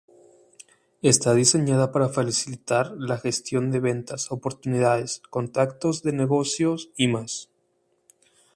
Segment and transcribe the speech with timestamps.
[1.13, 7.51] Está diseñada para facilitar la gestión de ventas, oportunidades, contactos de negocios y más.